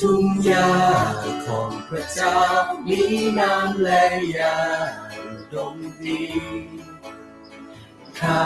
[0.00, 0.70] ทุ่งหญ้า
[1.46, 2.38] ของพระเจ้า
[2.88, 3.02] มี
[3.38, 4.04] น้ำและ
[4.38, 4.58] ยา
[5.52, 6.24] ดมดี
[8.20, 8.44] ข้า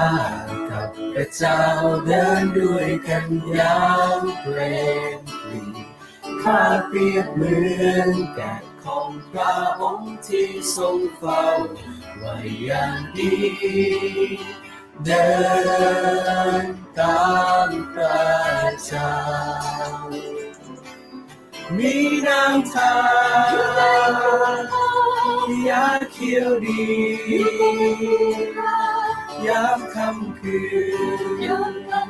[0.71, 1.63] กับพระเจ้า
[2.07, 3.85] เดินด้วยกันอย่า
[4.19, 4.59] งเปร
[5.19, 5.63] มปรี
[6.43, 7.57] ข้าเปรียบเหมื
[7.91, 11.45] อนแกะของพระองค์ที่ทรงเฝ้า
[12.19, 13.35] ไว้อย่างดี
[15.05, 15.29] เดิ
[16.63, 16.65] น
[16.99, 17.19] ตา
[17.69, 18.21] มพระ
[18.85, 19.13] เจ้า
[21.75, 21.95] มี
[22.27, 22.95] น้ำทา
[25.69, 26.87] ยาเขียวดี
[29.47, 30.61] ยามคำคื
[32.05, 32.09] น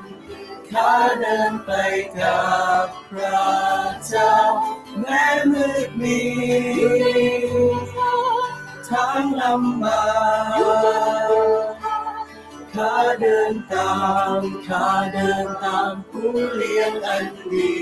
[0.70, 1.70] ข้าเดินไป
[2.18, 2.40] กั
[2.84, 3.46] บพระ
[4.06, 4.34] เจ้า
[5.00, 6.22] แม้มืดมี
[8.88, 10.04] ทางลำบา
[10.58, 11.76] ก
[12.74, 13.94] ข้าเดินตา
[14.38, 17.74] มข้าเดินตามผู้เลี้ยงอันดี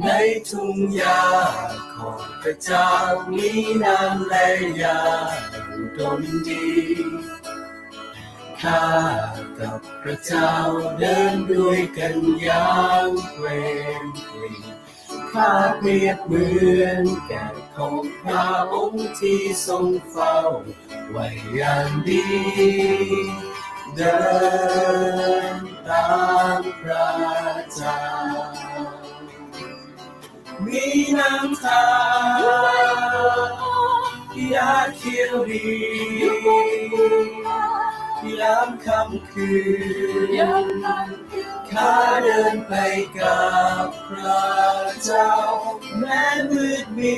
[0.00, 0.08] ใน
[0.50, 1.22] ทุ่งหญ้า
[1.94, 2.88] ของพระเจ้า
[3.36, 3.50] มี
[3.84, 4.46] น้ำและ
[4.82, 5.00] ยา
[5.70, 6.68] อุดมดี
[8.62, 8.86] ข้า
[9.58, 10.52] กับพระเจ้า
[10.98, 12.72] เดินด้วยกันอย่า
[13.06, 13.46] งเปร
[14.02, 14.52] มปรี
[15.32, 16.48] ข้าเปรียบเหมื
[16.80, 20.38] อนแก่ของพระองค์ที่ทรงเฝ้า
[21.10, 22.24] ไว้อย่างดี
[23.96, 24.18] เดิ
[25.52, 25.54] น
[25.88, 26.06] ตา
[26.58, 27.08] มพระ
[27.74, 28.00] เจ้า
[30.66, 30.84] มี
[31.18, 31.84] น้ำตา
[34.54, 35.66] ยาเขียวดี
[38.40, 39.52] ยามค่ำคื
[40.28, 40.32] น
[41.70, 41.94] ข้า
[42.24, 42.72] เดินไป
[43.18, 43.42] กั
[43.86, 44.50] บพระ
[45.02, 45.30] เจ้า
[45.98, 47.16] แม้มืดมี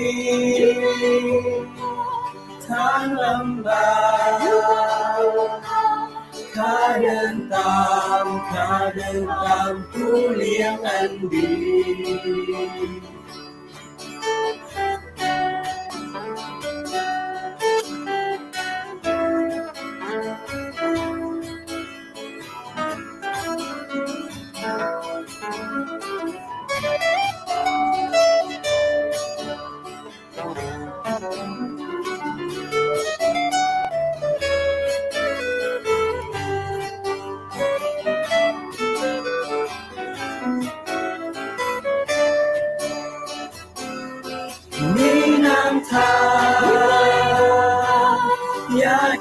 [2.66, 3.90] ทางลำบา
[4.30, 4.34] ก
[6.56, 7.76] ข้าเดินตา
[8.24, 11.48] มข้าเดินตามผู้เลี้ยงอันดี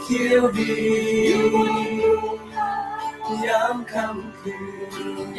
[0.03, 0.73] เขียวดี
[3.45, 4.57] ยามคำคื
[4.91, 5.33] น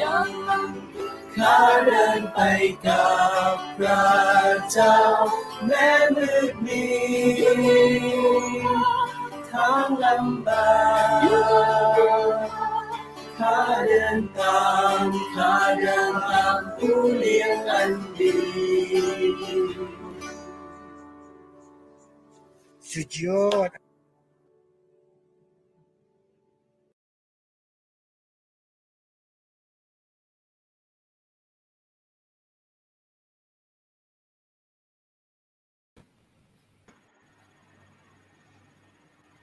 [1.36, 2.38] ข้าเดินไป
[2.86, 3.06] กั
[3.52, 4.04] บพระ
[4.70, 4.98] เจ้า
[5.66, 6.84] แม้มืดมี
[9.50, 10.70] ทางลำบา
[11.18, 11.22] ก
[13.38, 14.62] ข้าเดินตา
[14.98, 15.02] ม
[15.34, 18.34] ข้าเดินตามผู้เลี้ยงอันดี
[22.90, 23.70] สุดยอด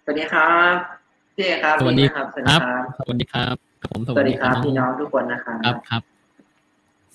[0.03, 0.75] สวัสดีครับ
[1.35, 3.55] พี่เอกครับสวัสดีพี่นะครับ สวัสคดีรับครับ สวัสดีครับ
[3.91, 6.03] ผมสวัสดีครับน้พี่น้องทุกคนนะครับครับครับ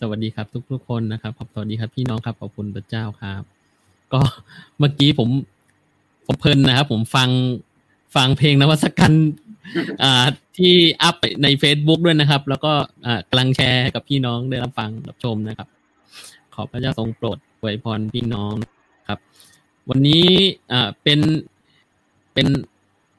[0.00, 3.42] สวัสดีครับทุกทุกๆคนนะครับขอบสวัสดีครับพี่น้องครับขอบคุณพระเจ้าครับ
[4.12, 4.20] ก็
[4.78, 5.28] เมื่อกี้ผม
[6.26, 7.30] ผมเพลินนะครับ ผมฟัง
[8.16, 9.12] ฟังเพลงนวัตกรรม
[10.02, 10.26] อ่า
[10.56, 12.72] ที่อัพใน Facebook ด้วยนะครับ แล้วก็
[13.06, 15.68] อ่ากำลังแชร์ให้กับพี่น้องได้รับฟังรับชมนะครับ
[16.54, 18.54] ขอพระเจ้าทรงโปรดอวยพรพี่น้อง
[19.08, 19.18] ครับ
[19.88, 20.24] วันนี้
[20.72, 21.20] อ่าเป็น
[22.34, 22.46] เป็น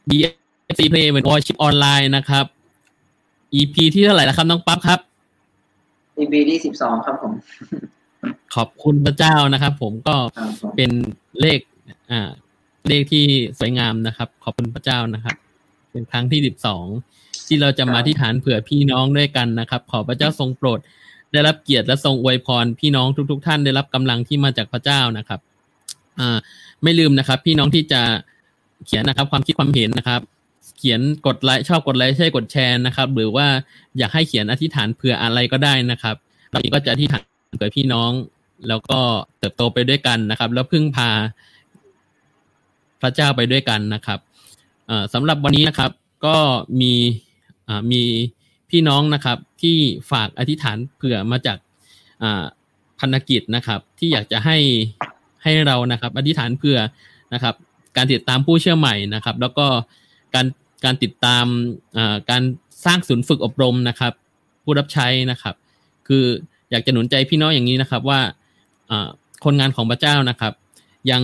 [0.09, 2.45] BFC Play เป็น Worship ออนไลน์นะครับ
[3.59, 4.99] EP ที่เท่าไหร่แล้วครับน้องปั๊บครับ
[6.19, 7.33] EP ที่สิบสองครับผม
[8.55, 10.91] ขอบคุณพระเจ้านะครับ ผมก็ครับผมเป็น
[11.41, 11.59] เลข
[12.11, 12.29] อ่า
[12.89, 13.25] เลขที่
[13.59, 15.35] สวยงามนะครับ ขอบคุณพระเจ้านะครับ
[15.91, 16.85] เป็นครั้งที่สิบสอง
[17.47, 20.79] ที่เราจะมาที่ฐานเผื่อพี่น้องด้วยกันนะครับ ขอพระเจ้าทรงโปรด
[21.33, 25.39] ได้รับเกียรติและทรงอวยพรพี่น้องทุก ๆ ท่านได้รับกำลังที่มาจากพระเจ้านะครับ
[26.19, 26.37] อ่า
[26.83, 28.01] ไม่ลืมนะครับ พี่น้องที่จะ
[28.85, 30.21] เขียนนะครับ ความคิดความเห็นนะครับ
[30.77, 33.47] เขียนกดไลค์ชอบกดไลค์ใช่กดแชร์นะครับ หรือว่า
[33.97, 36.15] อยากให้เขียนอธิษฐานเผื่ออะไรก็ได้นะครับ
[36.51, 37.21] เราก็จะอธิษฐาน
[37.57, 38.11] เผื่อพี่น้อง
[38.67, 38.99] แล้วก็
[39.39, 41.09] เติบโตไปด้วยกันนะครับ แล้วพึ่งพา
[43.01, 44.19] พระเจ้าไปด้วยกันนะครับ
[45.13, 45.91] สำหรับวันนี้นะครับ
[46.25, 46.37] ก็
[46.81, 46.93] มี
[47.91, 48.03] มี
[48.69, 49.77] พี่น้องนะครับ ที่
[50.11, 51.57] ฝากอธิษฐานเผื่อมาจาก
[52.99, 54.57] พันธกิจนะครับ ที่อยากจะให้
[55.43, 56.79] ให้เรานะครับ อธิษฐานเผื่อ
[57.33, 57.55] นะครับ
[57.97, 59.65] การติดตามผู้เชื่อใหม่นะครับ แล้วก็
[60.35, 60.45] การ
[60.85, 61.45] การติดตาม
[62.29, 62.43] การ
[62.85, 64.13] สร้างศูนย์ฝึกอบรมนะครับ
[64.63, 65.55] ผู้รับใช้นะครับ
[66.07, 66.25] คือ
[66.71, 68.19] อยากจะหนุนใจพี่น้องอย่างนี้นะครับว่า
[69.43, 70.53] คนงานของพระเจ้านะครับ
[71.11, 71.23] ยัง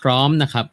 [0.00, 0.66] พร้อมนะครับ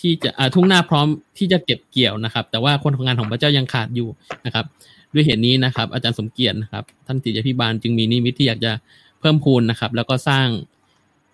[0.00, 1.06] ที่จะทุ่งหน้าพร้อม
[1.38, 4.08] ที่จะเก็บเกี่ยวนะครับ แต่ว่าคนของงานของพระเจ้ายังขาดอยู่
[4.46, 4.64] นะครับ
[5.14, 8.72] ด้วยเหตุนี้นะครับ อาจารย์สมเกียรตินะครับ ท่านติยพิบาลจึงมีนิมิตที่อยากจะ
[9.20, 10.46] เพิ่มพูนนะครับ แล้วก็สร้าง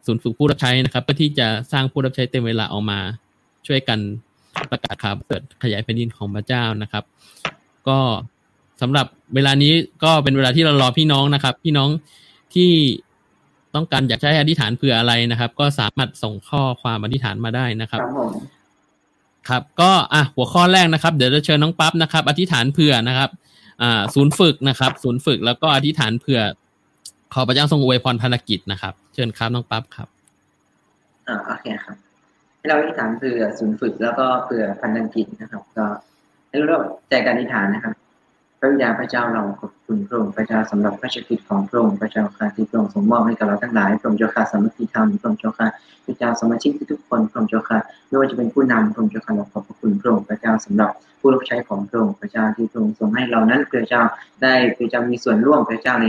[0.06, 2.98] ศูนย์ฝึกผู้รับใช้นะครับเพื่อที่จะสร้างผู้รับใช้เต็มเวลาออกมา
[3.66, 3.98] ช่วยกัน
[4.70, 7.04] ประกาศข่าวเกิดขยายแผ่นดินของพระเจ้านะครับ
[7.88, 7.98] ก็
[8.80, 9.72] สำหรับเวลานี้
[10.04, 11.88] ก็เป็นเวลาที่เรารอพี่น้องนะครับ พี่น้อง
[12.54, 12.70] ที่
[13.74, 18.02] ต้องการอยากใช้อธิษฐานเผื่ออะไรนะครับ ก็สามารถส่งข้อความอธิษฐานมาได้นะครับ
[19.48, 23.30] ครับ ก็อะหัวข้อแรกนะครับ เดี๋ยวจะเชิญน้องปั๊บนะครับ อธิษฐานเผื่อนะครับ
[23.82, 26.40] อ่าศูนย์ฝึกนะครับ ศูนย์ฝึกแล้วก็อธิษฐานเผื่อ
[27.34, 30.08] ขอพระเจ้าทรงอวยพรภารกิจนะครับ ชิญครับน้องปั๊บครับ
[31.28, 31.96] อ่าโอเคครับ
[32.58, 35.86] ให้เราอธิษฐานเผื่อศูนย์ฝึกแล้วก็เผื่อพันธกิจนะครับ ก็
[36.48, 36.78] ให้เรา
[37.08, 37.94] ใจการอธิษฐานนะครับ
[38.58, 45.68] พระวิญญาณพระเจ้าเราขอบคุณพระองค์พระเจ้าสำหรับพระชกิจของพระองค์พระเจ้าค่ะที่พระองค์ทรงมอบให้กับเราทั้งหลายพระองค์เจ้าค่ะสมัคคีธรรมพระองค์เจ้าค่ะ
[46.04, 47.78] พระเจ้าสมาชิกทุกคนพระองค์เจ้าค่ะ
[48.08, 54.02] ไม่ว่าจะเป็นผู้นำพระองค์เจ้าค่ะเราขอบคุณพระองค์พระเจ้าสำหรับผู้รับใช้ของพระองค์พระเจ้าที่พระองค์ทรงให้เรานั้นพระเจ้า
[54.42, 56.08] ได้พระเจ้ามีส่วนร่วมพระเจ้าใน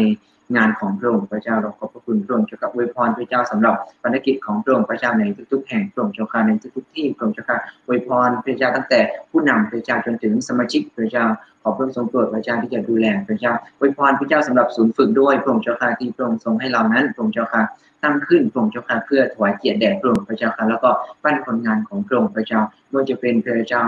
[0.55, 7.57] งานของพระองค์พระเจ้าเราขอบพระคุณพระองค์เจ้ากับอวยพรพระเจ้าสำหรับภารกิจของพระองค์พระเจ้าในทุกๆแห่งพระองค์เจ้าค่ะในทุกๆที่พระองค์เจ้าค่ะ
[7.87, 8.99] อวยพรพระเจ้าตั้งแต่
[9.31, 11.25] ผู้นำพระเจ้าจนถึงสมาชิกพระเจ้า
[11.61, 17.61] ขอพระองค์ทรงโปรดพระเจ้าที่จะดูแลพระเจ้าอวยพรพระเจ้าสำหรับศูนย์ฝึกด้วยพระองค์เจ้าค่ะที่พระองค์ทรงให้เรานั้นพระองค์เจ้าค่ะ
[18.03, 20.89] ตั้งขึ้นพระองค์เจ้าค่ะเพื่อถวายเกียรติแด่พระองค์พระเจ้าค่ะแล้วก็
[21.23, 23.83] ปั้นคนงานของพระองค์พระเจ้าไม่ว่าจะเป็นพระเจ้า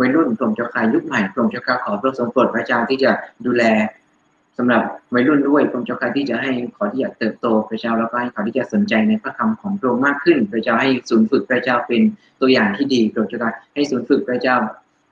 [0.00, 3.10] วัยรุ่นพระองค์เจ้าค่ะยุคใหม่พระองค์เจ้าค่ะขอพระองค์ทรงโปรดพระเจ้าที่จะ
[3.46, 3.64] ดูแล
[4.58, 4.82] สำหรับ
[5.14, 12.02] วัยรุ่นด้วยพระเจ้าค่ะที่จะให้ขอที่จะเติบโตพระเจ้าแล้วก็ให้เขาที่จะสนใจในพระคำของพระองค์มากขึ้นพระเจ้าให้ศูนย์ฝึกพระเจ้าเป็น
[12.40, 14.56] ตัวอย่างที่ดีพระเจ้าค่ะให้ศูนย์ฝึกพระเจ้า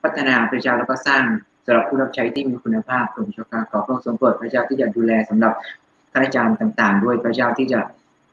[0.03, 1.25] พัฒนาพระเจ้าแล้วก็สร้าง
[1.65, 5.53] สำหรับผู้รับใช้ที่มีคุณภาพพระเจ้าค่ะขอพระองค์ทรงโปรดพระเจ้าที่จะดูแลสำหรับ
[6.13, 7.81] ท่านอาจารย์ต่างๆ ด้วยพระเจ้าที่จะ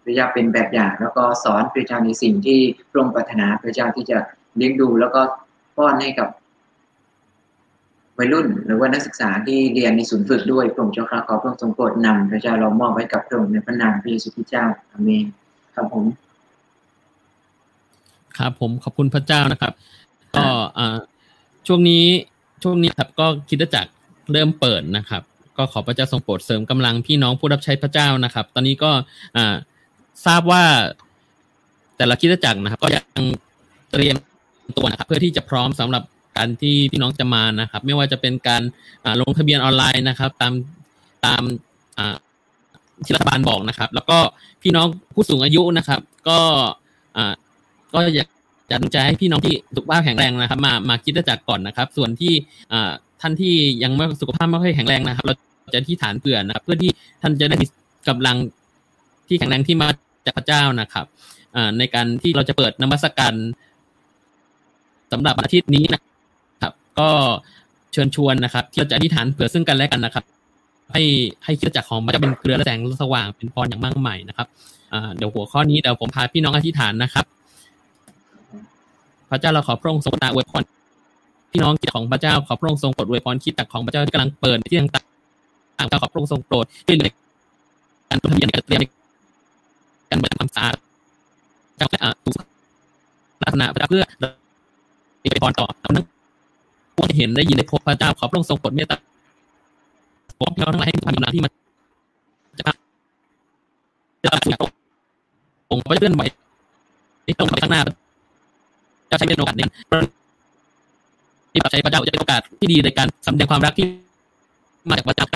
[0.06, 2.60] พระเจ้าเป็นแบบอย่างแล้วก็สอนพระเจ้าในสิ่งที่
[2.90, 4.18] พระองค์ปรารถนาพระเจ้าที่จะ
[4.58, 5.22] เลี้ยงดูแล้วก็
[5.78, 6.28] ป้อนให้กับ
[8.18, 15.26] วัยรุ่น หรือว่านักศึกษาที่เรียนในศูนย์ฝึกด้วยพระองค์เจ้าค่ะขอพระองค์ทรงโปรดนำพระเจ้าเรามอบไว้กับพระองค์ในพระนามพระเยซูคริสต์เจ้าอาเมน
[15.76, 16.06] ครับผม
[18.38, 19.74] ครับผมขอบคุณพระเจ้านะครับ
[20.38, 20.48] ก็
[20.78, 20.98] อ่า
[21.68, 22.06] ช่วงนี้
[22.64, 23.86] ช่วงนี้ครับก็คิดจัก
[24.32, 25.22] เริ่มเปิดนะครับ
[25.58, 28.92] ก็ขอพระเจ้าทรงโปรดเสริมกำลังพี่น้องผู้รับใช้พระเจ้านะครับ ตอนนี้ก็
[29.38, 29.56] อ่า
[30.26, 30.64] ทราบว่า
[31.98, 33.24] แต่ละคิดจักรนะครับ ก็ยัง
[33.92, 34.16] เตรียม
[34.78, 36.04] ตัวนะครับ เพื่อที่จะพร้อมสำหรับ
[36.38, 38.62] การที่พี่น้องจะมานะครับ ไม่ว่าจะเป็นการ
[39.22, 40.54] ลงทะเบียนออนไลน์นะครับ ตาม
[41.26, 41.44] ตาม
[43.06, 44.18] ที่รัฐบาลบอกนะครับ แล้วก็
[44.62, 46.40] พี่น้องผู้สูงอายุนะครับ ก็
[47.94, 48.28] ก็อยาก
[48.70, 52.34] จะหนุนใจให้พี่น้องที่สุขภาพแข็งแรงนะครับ มามาคิดจักก่อนนะครับ ส่วนที่
[53.22, 55.36] ท่านที่ยังไม่สุขภาพไม่ค่อยแข็งแรงนะครับ เรา
[55.74, 57.68] จะที่ฐานเผื่อนะครับ เพื่อที่ท่านจะได้มี
[58.10, 58.38] กำลัง
[59.28, 59.88] ที่แข็งแรงที่มา
[60.26, 61.06] จากพระเจ้านะครับ
[61.78, 63.34] ในการที่เราจะเปิดนมัสการ
[65.12, 66.02] สำหรับอาทิตย์นี้นะ
[67.00, 67.10] ก็
[67.94, 70.24] เชิญชวนนะครับที่เราจะอธิษฐานเผื่อซึ่งกันและกันนะครับ
[70.94, 71.02] ให้
[71.46, 74.48] ให้คิดจักรของมันจะเป็นเกลือและแสงสว่างเป็นพรอย่างมากมายนะครับ
[75.16, 77.26] เดี๋ยวหัวข้อนี้เดี๋ยวผมพาพี่น้องอธิษฐานนะครับ
[79.30, 80.64] พระเจ้าเราขอพระองค์ทรงตาอวยพร
[81.52, 87.12] พี่น้องกิจของพระเจ้าขอพระองค์ทรงโปรดอวยพรคิดตักของพระเจ้าที่กำลังเปิดที่ต่างๆขอพระองค์ทรงโปรดช่วยเหลือ
[88.10, 88.82] การลงทะเบียนการเตรียม
[90.10, 90.76] การเปิดความสะอาด
[91.80, 92.30] จาและตุ
[93.44, 94.04] ลักษณะพระเจ้าเพื่อ
[95.32, 98.98] ไปพรต่อเรานั้เห็นได้ยินได้พบพระเจ้าขอพระองค์ทรงโปรดเมตตา
[100.56, 101.52] พี่น้องทั้งหลายให้ความกำลังที่มัน
[102.60, 102.64] จะ
[104.24, 104.56] จะสุด
[105.72, 106.24] องค์พระเจ้าเลื่อนไหว
[107.26, 107.82] ที่ตรงไปข้างหน้า
[109.10, 109.70] จะใช้เป็นโอกาสหนึ่ง
[111.52, 113.86] ที่ใช้พระเจ้าจะเป็นโอกาสที่ดีในการสำแดงความรักที่
[114.90, 115.28] มาจากพระเจ้า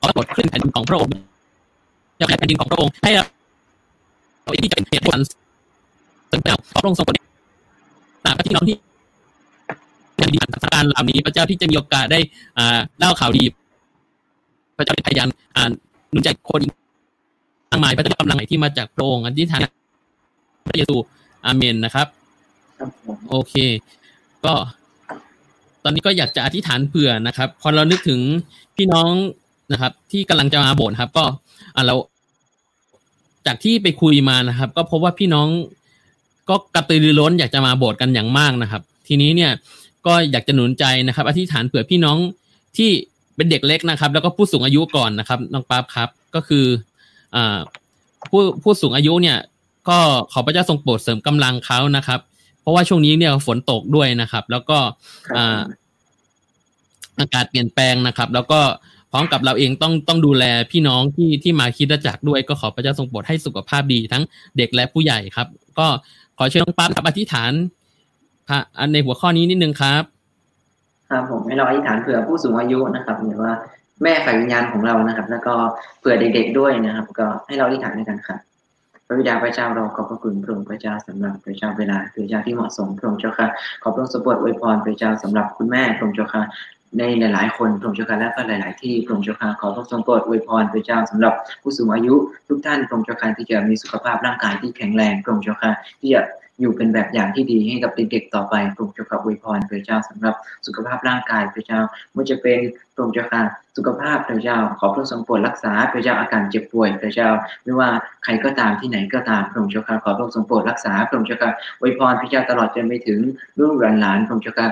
[0.00, 1.12] ขอโปรดขึ้นแผ่นดินของพระองค์
[2.18, 3.24] จะแผ่นดินของพระองค์ให้เรา
[4.60, 5.18] ที่จะเป็นเหตุผล
[6.30, 7.18] สริมเจ้าขอพระองค์ทรงโปรด
[8.24, 8.76] ตามที่น้องที่
[10.24, 12.20] ยังดีสถานการณ์เหล่านี้ พระเจ้าที่จะมีโอกาสได้
[12.58, 13.44] อ่าเล่าข่าวดี
[14.76, 15.70] พระเจ้าเป็นพยานอ่าน
[16.10, 16.72] หนุนใจคนอีก
[17.70, 19.60] มากมายพระเจ้ากำลังไหนที่มาจากพรงอันที่ทาง
[20.68, 20.96] พระเยซู
[21.44, 22.06] อาเมนนะครับ
[23.30, 23.54] โอเค
[24.44, 24.54] ก็
[25.82, 28.20] ตอนนี้ก็อยากจะอธิษฐานเผื่อนะครับ พอเรานึกถึง
[28.76, 29.12] พี่น้อง
[29.72, 31.24] นะครับ ที่กำลังจะมาโบสถ์ครับ ก็
[31.74, 31.94] อ่าเรา
[33.46, 35.48] จากที่ไปคุยมานะครับ ก็พบว่าพี่น้อง
[36.48, 39.50] ก็กระตือรือร้นอยากจะมาโบสถ์กันอย่างมากนะครับ ทีนี้เนี่ย
[40.06, 42.18] ก็อยากจะหนุนใจนะครับอธิษฐานเผื่อพี่น้อง
[42.76, 42.90] ที่
[43.36, 46.64] เป็นเด็กเล็กนะครับ แล้วก็ผู้สูงอายุก่อนนะครับน้องป๊าบครับ ก็คือ
[47.34, 47.36] อ
[48.30, 49.38] ผู้ผู้สูงอายุเนี่ย
[49.88, 49.98] ก็
[50.32, 52.20] ขอพระเจ้าทรงโปรดเสริมกำลังเขานะครับ
[52.60, 54.78] เพราะว่าช่วงนี้เนี่ยฝนตกด้วยนะครับ แล้วก็
[55.36, 55.62] อา
[57.20, 58.60] อากาศเปลี่ยนแปลงนะครับ แล้วก็
[59.10, 64.22] ขร้อมกับเราเองต้องต้องดูแลพี่น้องที่ที่มาคิดจักรด้วย ก็ขอพระเจ้าทรงโปรดให้สุขภาพดีทั้ง
[64.56, 65.86] เด็กและผู้ใหญ่ครับ ก็
[66.38, 67.52] ขอเชิญน้องปั๊บครับอธิษฐาน
[68.48, 68.58] พระ
[68.92, 70.02] ในหัวข้อนี้นิดนึงครับ
[71.10, 73.52] ครับผมให้เราอธิษฐานเผื่อผู้สูงอายุนะครับหรือว่า
[74.02, 75.54] แม่ฝ่ายวิญญาณของเรานะครับ แล้วก็
[76.00, 78.40] เผื่อเด็กๆด้วยนะครับ ก็ให้เราอธิษฐานด้วยกันครับ
[79.06, 83.46] พระบิดาพระเจ้าเราขอบพระคุณพระองค์พระเจ้าสำหรับพระเจ้าเวลาพระเจ้าที่เหมาะสมพระองค์เจ้าค่ะ
[83.82, 86.42] ขอพระองค์สมบูรณ์อวยพรพระเจ้าสำหรับคุณแม่พระองค์เจ้าค่ะ
[86.98, 92.14] ในหลายๆ คนพระองค์เจ้าค่ะและก็หลาย ๆ ที่พระองค์เจ้าค่ะขอพระองค์ทรงโปรดอวยพรพระเจ้าสำหรับผู้สูงอายุ
[92.48, 95.70] ทุกท่านพระองค์เจ้าค่ะที่จะมีสุขภาพร่างกายที่แข็งแรงพระองค์เจ้าค่ะ
[96.00, 96.22] ที่จะ
[96.60, 100.34] อยู่เป็นแบบอย่างที่ดีให้กับเด็กๆต่อไปพระองค์เจ้าค่ะอวยพรพระเจ้าสำหรับ
[100.66, 101.80] สุขภาพร่างกายพระเจ้า
[102.12, 102.58] ไม่ว่าจะเป็น
[102.94, 103.42] พระองค์เจ้าค่ะ
[103.76, 107.28] สุขภาพพระเจ้า ขอพระองค์ทรงโปรดรักษาพระเจ้าอาการเจ็บป่วยพระเจ้า
[107.64, 107.88] ไม่ว่า
[108.24, 113.20] ใครก็ตามที่ไหนก็ตามพระองค์เจ้าค่ะขอพระองค์ทรงโปรดรักษาพระองค์เจ้าค่ะอวยพรพระเจ้าตลอดจนไปถึง
[113.58, 114.68] ลูกหลานๆพระองค์เจ้าค่ะ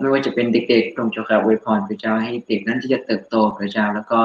[0.00, 4.20] ไม่ว่าจะเป็นเด็กๆพระองค์เจ้าค่ะอวยพรพระเจ้าให้เด็กนั้นที่จะเติบโตพระเจ้าแล้วก็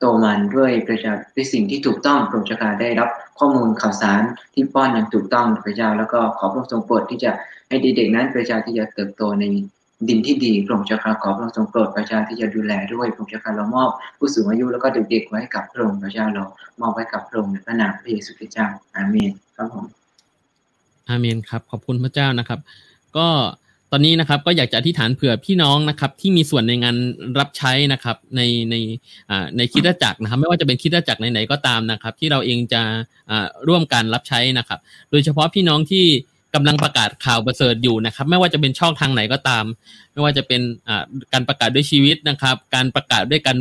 [0.00, 4.22] โตมันด้วยพระเจ้าด้วยสิ่งที่ถูกต้องพระองค์เจ้าค่ะได้รับข้อมูลข่าวสาร
[4.54, 7.30] ที่ป้อนอย่างถูกต้องพระเจ้า แล้วก็ขอพระองค์ทรงโปรดที่จะ
[7.68, 9.44] ให้เด็กๆนั้นพระเจ้าที่จะเติบโตใน
[10.08, 16.44] ดินที่ดีพระองค์เจ้าค่ะขอพระองค์ทรงโปรดพระเจ้าที่จะดูแลด้วยพระองค์เจ้าค่ะเรามอบผู้สูงอายุแล้วก็เด็กๆไว้กับพระองค์พระเจ้าเรา
[16.80, 18.66] มอบไว้กับพระองค์ในพระนามพระเยซูคริสต์เจ้า
[18.96, 19.86] อาเมนครับผม
[21.08, 22.60] อาเมนครับ ขอบคุณพระเจ้านะครับ
[23.16, 23.28] ก็
[23.92, 26.96] ตอนนี้นะครับก็อยากจะอธิษฐานเผื่อพี่น้องนะครับที่มีส่วนในงาน
[27.38, 28.74] รับใช้นะครับในใน
[29.30, 32.82] อ่าในคิดจักรนะครับ ไม่ว่าจะเป็นคิดจักรไหนๆก็ตามนะครับ ที่เราเองจะ
[33.30, 34.78] อ่าร่วมกันรับใช้นะครับ
[35.10, 36.04] โดยเฉพาะพี่น้องที่
[36.54, 39.64] กำลังประกาศข่าวประเสริฐอยู่นะครับ ไม่ว่าจะเป็นช่องทางไหนก็ตาม
[40.12, 43.56] ไม่ว่าจะเป็นอ่าการประกาศด้วยชีวิตนะครับ การประกาศด้วยกัน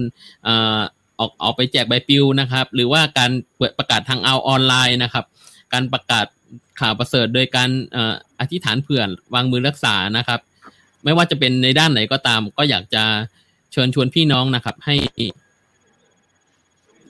[0.48, 0.79] อ่า
[1.19, 5.25] ออกออกไปแจกใบปลิวนะครับ หรือว่าการเปิดประกาศทางเอาออนไลน์นะครับ
[5.74, 6.25] การประกาศ
[6.79, 7.69] ข่าวประเสริฐโดยการ
[8.39, 10.39] อธิษฐานเผื่อวางมือรักษานะครับ
[11.03, 13.03] ไม่ว่าจะเป็นในด้านไหนก็ตาม ก็อยากจะ
[13.71, 14.95] เชิญชวนพี่น้องนะครับ ให้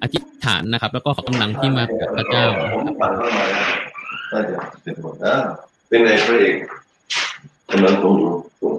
[0.01, 2.45] อธิษฐานนะครับ แล้วก็ขอกำลังที่มาจากพระเจ้า
[4.31, 5.35] น่าจะเป็นหมดนะ
[5.87, 6.55] เป็นไงพระเอก
[7.71, 8.75] กำลังตรงอยู่ตรง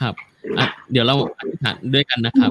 [0.00, 0.14] ครับ
[0.58, 2.50] อะเดี๋ยวเราอธิษฐานด้วยกันนะครับ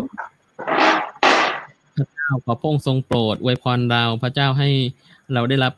[1.96, 4.70] พระเจ้าขอพระองค์ทรงโปรดอวยพรเราพระเจ้าให้
[5.34, 5.74] เราได้รับ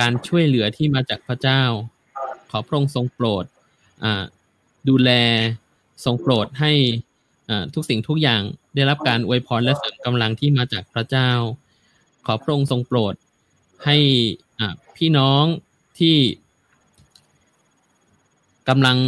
[0.00, 1.62] การช่วยเหลือที่มาจากพระเจ้า
[2.50, 3.44] ขอพระองค์ทรงโปรด
[4.88, 5.10] ดูแล
[6.04, 6.72] ทรงโปรดให้
[7.74, 8.42] ทุกสิ่งทุกอย่าง
[8.74, 11.30] ได้รับการอวยพรและเสริมกำลังที่มาจากพระเจ้า
[12.26, 13.14] ขอพระองค์ทรงโปรด
[13.84, 13.96] ให้
[14.96, 15.44] พี่น้อง
[15.98, 16.16] ที่
[18.68, 18.98] กำลัง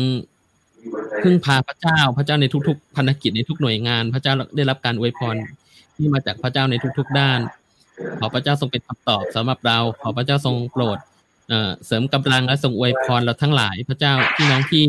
[1.23, 5.37] พึ่งพาพระเจ้า พระเจ้าในทุกๆพันธกิจในทุกหน่วยงาน พระเจ้าได้รับการอวยพร
[5.97, 7.41] ที่มาจากพระเจ้าในทุก ๆ ด้าน
[8.19, 10.99] ขอพระเจ้าทรงเป็นคำตอบสำหรับเรา ขอพระเจ้าทรงโปรด
[11.87, 14.85] เสริมกำลังและทรงอวยพรเราทั้งหลาย พระเจ้าพี่น้องที่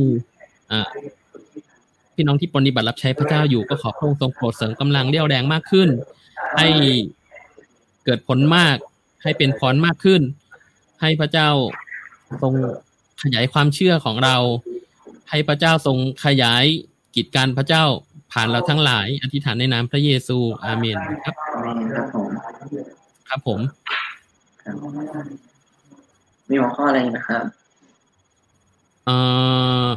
[2.16, 5.90] พี่น้องที่ปฏิบัติรับใช้พระเจ้าอยู่ก็ขอพระองค์ทรงโปรดเสริมกำลังเรี่ยวแรงมากขึ้น
[6.58, 6.68] ให้
[8.06, 8.78] เกิดผลมาก
[9.24, 10.22] ให้เป็นพรมากขึ้น
[11.02, 11.50] ให้พระเจ้า
[12.42, 12.54] ทรง
[13.24, 14.36] ขยายความเชื่อของเรา
[15.30, 16.64] ให้พระเจ้าทรงขยาย
[17.16, 17.84] กิจการพระเจ้า
[18.32, 21.36] ผ่านเราทั้งหลาย อธิษฐานในนามพระเยซู อาเมนครับ
[22.60, 22.83] อาเมน
[23.30, 23.60] ครับผม
[24.64, 25.26] ครับผมครับ
[26.50, 27.44] มีหัวข้ออะไรนะครับ
[29.06, 29.18] เอ่
[29.86, 29.88] อ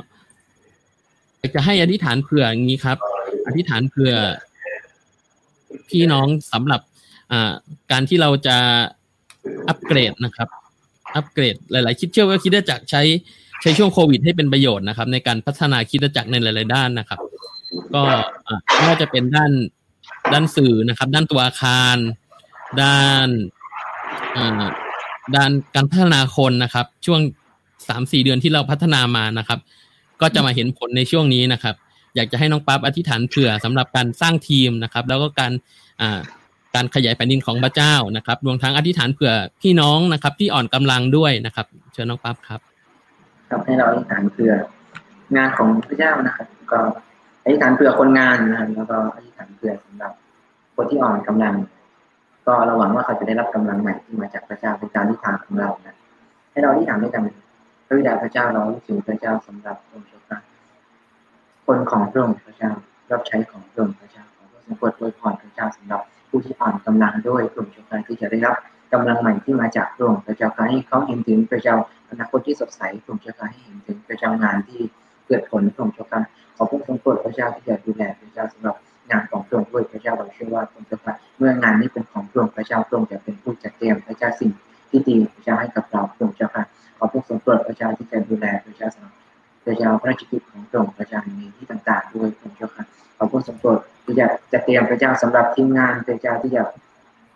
[1.55, 2.99] จะให้อธิษฐานเผื่ออย่างนี้ครับ
[3.47, 4.13] อธิษฐานเผื่อ
[5.89, 6.81] พี่น้องสำหรับ
[7.33, 7.53] อ่า
[7.93, 8.57] การที่เราจะ
[9.69, 10.49] อัปเกรดนะครับ
[11.17, 13.03] อัปเกรด หลาย ๆ คิดเชื่อว่าคิดจักรใช้
[13.63, 17.21] ใช้ช่วงโควิด ให้เป็นประโยชน์นะครับ ในการพัฒนาคิดจักรในหลาย ๆ ด้านนะครับ
[17.95, 18.03] ก็
[18.75, 19.53] ไม่ว่าจะเป็นด้าน
[20.33, 21.97] ด้านสื่อนะครับ ด้านตัวอาคาร
[22.83, 23.29] ด้าน
[25.37, 27.21] ด้านการพัฒนาคนนะครับ ช่วง
[27.89, 29.59] สามสี่เดือนที่เราพัฒนามานะครับ
[30.21, 31.75] ก็จะมาเห็นผลในช่วงนี้นะครับ
[32.17, 35.53] อยากจะให้น้องปั๊บอธิษฐานเผื่อสำหรับการสร้างทีมนะครับ แล้วก็การ
[36.75, 42.61] การขยายแผ่นดินของพระเจ้านะครับรวมทั้งอธิษฐานเผื่อพี่น้องนะครับ ที่อ่อนกำลังด้วยนะครับ เชิญน้องปั๊บครับ
[43.49, 44.53] ครับให้เราอธิษฐานเผื่อ
[45.37, 46.81] งานของพระเจ้านะครับ ก็
[47.45, 50.13] อธิษฐานเผื่อคนงานนะครับแล้วก็อธิษฐานเผื่อสำหรับ
[50.75, 51.55] คนที่อ่อนกำลัง
[52.47, 55.97] ก็เราหวังว่าเขาจะได้รับกำลังใหม่ที่มาจากพระเจ้าเป็นการอธิษฐานของเรานะ
[56.51, 57.23] ให้เราอธิษฐานด้วยกัน
[57.87, 60.39] พระบิดาพระเจ้าเราถึงพระเจ้าสำหรับองค์ชา
[61.67, 62.71] คนของพระองค์พระเจ้า
[63.11, 68.57] รับใช้ของพระองค์พระเจ้าขอพระทรงโปรดยพรพระเจ้าสำหรับผู้ที่อ่อนกำลังด้วยกลุ่มชนที่จะได้รับ
[68.93, 71.77] กำลังใหม่ที่มาจากพระองค์พระเจ้าการให้เขาเห็นถึงพระเจ้า
[72.11, 74.81] อนาคตที่สดใสกลุ่มชนให้เห็นถึงพระเจ้างานที่
[75.27, 76.07] เกิดผลพระองค์เจ้า
[76.57, 78.77] ขอพระทรงโปรดพระเจ้าที่จะดูแลพระเจ้าสำหรับ
[79.11, 84.51] งานของพระองค์ด้วยพระเจ้าเราเชื่อว่าพระองค์เจ้าค่ะเมื่องานนี้เป็นของพระองค์พระเจ้าพระองค์จะเป็นผู้จัดเตรียมพระเจ้าสิ่ง
[84.91, 86.65] ที่ดีพระเจ้าให้กับเราพระองค์เจ้าค่ะ
[86.99, 89.15] ขอพระทรงโปรดพระเจ้าที่จะดูแลพระเจ้าสำหรับ
[89.65, 92.85] พระเจ้าพระราชกิจของพระองค์พระเจ้าในที่ต่าง ๆ ด้วยพระองค์เจ้าค่ะ
[93.17, 96.63] ขอพระทรงโปรดที่จะจะเตรียมพระเจ้าสำหรับทีมงานพระเจ้าที่จะ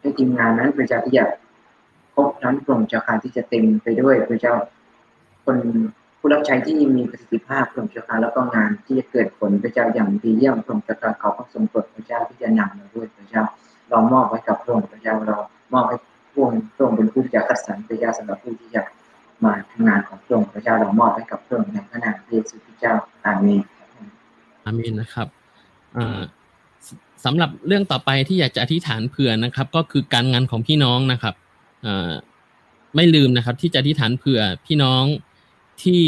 [0.01, 1.25] ให้ทีมงานนั้นพระเจ้าที่จะ
[2.15, 4.55] พบนั้นกลุ่มเจ้าค่ะที่จะเต็มไปด้วยพระเจ้า
[5.45, 5.59] คน
[6.21, 13.43] ผู้รับใช้ที่มีประสิทธิภาพกลุ่มเจ้าค่ะแล้วก็งานที่จะเกิดผลพระเจ้าอย่างดีเยี่ยมกลุ่มเจ้าค่ะขอพระทรงโปรดพระเจ้าที่จะนำเราด้วยพระเจ้า
[13.91, 15.37] เรามอบไว้กับพระองค์พระเจ้าเรา
[15.73, 15.97] มอบให้
[16.33, 18.83] พระองค์พระองค์เป็นผู้ที่จะคัดสรรพระเจ้าสำหรับผู้ที่จะ
[19.45, 22.95] มาทำงานของพระองค์พระเจ้าเรามอบให้กับพระองค์ในพระนามพระเยซูคริสต์เจ้า
[23.27, 23.63] อาเมน
[24.65, 25.29] อาเมนนะครับ
[25.97, 26.21] อ่า
[26.87, 26.89] ส
[27.25, 31.35] สำหรับเรื่องต่อไปที่อยากจะอธิษฐานเผื่อนะครับ ก็คือการงานของพี่น้องนะครับ
[31.87, 32.11] อ่า
[32.97, 35.05] ไม่ลืมนะครับ ที่จะอธิษฐานเผื่อพี่น้อง
[35.83, 36.03] ที่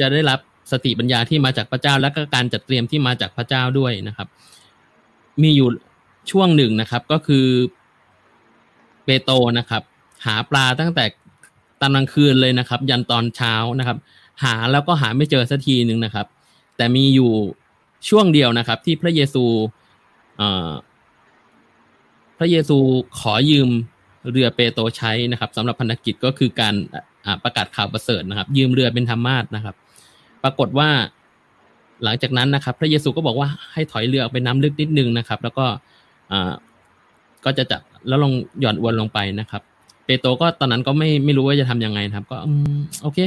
[0.00, 0.40] จะได้รับ
[0.72, 4.28] สติปัญญาที่มาจากพระเจ้า และก็การจัดเตรียมที่มาจากพระเจ้าด้วยนะครับ
[5.42, 5.68] มีอยู่
[6.30, 7.46] ช่วงหนึ่งนะครับ ก็คือ
[9.04, 9.82] เปโตนะครับ
[10.26, 11.04] หาปลาตั้งแต่
[11.80, 13.98] ตอนกลางคืนเลยนะครับ ยันตอนเช้านะครับ
[14.44, 16.26] หาแล้วก็หาไม่เจอสักทีหนึ่งนะครับ
[16.76, 17.32] แต่มีอยู่
[18.08, 19.44] ช่วงเดียวนะครับ ที่พระเยซู
[20.36, 20.70] เอ่อ
[22.38, 22.78] พระเยซู
[23.18, 23.68] ขอยืม
[24.30, 26.74] เรือเปโตใช้นะครับสำหรับพันธกิจก็คือการ
[27.44, 29.74] ประกาศข่าวประเสริฐนะครับ ยืมเรือเป็นธรรมาสนะครับ
[30.42, 30.88] ปรากฏว่า
[32.04, 35.66] หลังจากนั้นนะครับ พระเยซูก็บอกว่าให้ถอยเรือออกไปน้ำลึกนิดนึงนะครับ แล้วก็
[37.44, 39.62] ก็จะจับแล้วลงหย่อนอวนลงไปนะครับ
[40.04, 42.38] เปโตรก็ตอนนั้นก็ไม่ไม่รู้ว่าจะทำยังไงครับ ก็
[43.02, 43.18] โอเค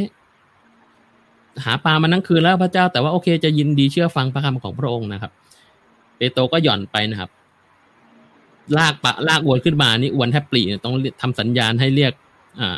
[1.63, 5.31] หาปลามานั่งคืนแล้วพระเจ้า แต่ว่าโอเค จะยินดีเชื่อฟังพระคำของพระองค์นะครับ
[6.17, 7.29] เปโตรก็หย่อนไปนะครับ
[8.77, 12.13] ลากปะลากอวนขึ้นมานี่อวนแทบปลีต้องทำสัญญาณให้เรียก
[12.59, 12.67] อ่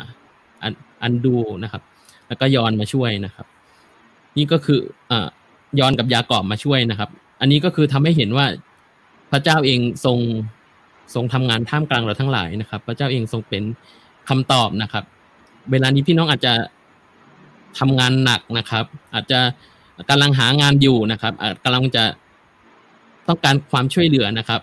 [1.02, 1.82] อันดูนะครับ
[2.28, 3.46] แล้วก็ยอนมาช่วยนะครับ
[4.36, 5.28] นี่ก็คืออ่า
[5.80, 8.46] ยอนกับยากอบมาช่วยนะครับ อันนี้ก็คือทำให้เห็นว่า
[9.30, 10.18] พระเจ้าเองทรง
[11.14, 13.62] ทรงทำงานท่ามกลางเราทั้งหลายนะครับ พระเจ้าเองทรงเป็น
[14.28, 15.04] คำตอบนะครับ
[15.70, 16.54] เวลานี้พี่น้องอาจจะ
[17.78, 19.40] ทำงานหนักนะครับ อาจจะ
[20.10, 22.04] กำลังหางานอยู่นะครับอาจกำลังจะ
[23.28, 24.60] ต้องการความช่วยเหลือนะครับ